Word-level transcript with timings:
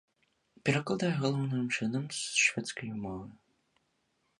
Перакладае 0.69 1.11
галоўным 1.19 1.69
чынам 1.75 2.03
з 2.21 2.49
шведскай 2.49 2.89
мовы. 3.05 3.27